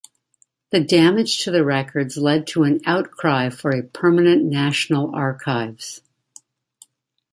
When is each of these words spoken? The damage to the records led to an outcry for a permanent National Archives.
The 0.71 0.79
damage 0.79 1.43
to 1.43 1.51
the 1.51 1.63
records 1.63 2.17
led 2.17 2.47
to 2.47 2.63
an 2.63 2.81
outcry 2.87 3.49
for 3.49 3.69
a 3.69 3.83
permanent 3.83 4.43
National 4.43 5.13
Archives. 5.13 6.01